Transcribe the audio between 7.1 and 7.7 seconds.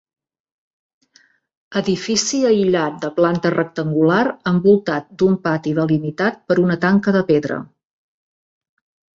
de pedra.